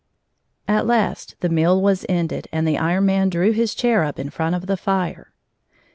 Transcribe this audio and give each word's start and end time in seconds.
H3 0.67 0.73
At 0.77 0.85
last 0.87 1.35
the 1.41 1.49
meal 1.49 1.79
was 1.79 2.07
ended, 2.09 2.47
and 2.51 2.67
the 2.67 2.79
Iron 2.79 3.05
Man 3.05 3.29
drew 3.29 3.51
his 3.51 3.75
chair 3.75 4.03
up 4.03 4.17
in 4.17 4.31
front 4.31 4.55
of 4.55 4.65
the 4.65 4.75
fire. 4.75 5.31